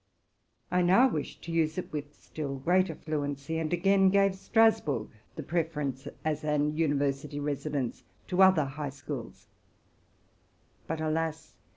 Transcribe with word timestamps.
I 0.71 0.81
now 0.81 1.07
wished 1.09 1.43
to 1.43 1.51
use 1.51 1.77
it 1.77 1.91
with 1.93 2.15
still 2.15 2.55
greater 2.55 2.95
fluency, 2.95 3.59
and 3.59 3.69
gave 3.69 4.33
Strasburg 4.33 5.09
the 5.35 5.43
preference, 5.43 6.07
as 6.25 6.39
a 6.39 6.47
second 6.53 6.79
university 6.79 7.39
residence, 7.39 8.03
to 8.27 8.41
other 8.41 8.65
high 8.65 8.89
schools; 8.89 9.45
but, 10.87 11.01
alas! 11.01 11.53